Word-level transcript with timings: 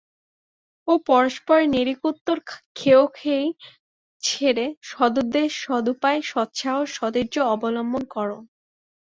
ও 0.87 0.93
পরস্পরের 1.07 1.67
নেড়িকুত্তোর 1.69 2.37
খেয়োখেয়ী 2.75 3.47
ছেড়ে 4.23 4.65
সদুদ্দেশ্য, 4.91 5.59
সদুপায়, 5.65 6.19
সৎসাহস, 6.31 6.87
সদ্বীর্য 6.97 7.35
অবলম্বন 7.53 8.03
কর। 8.13 8.29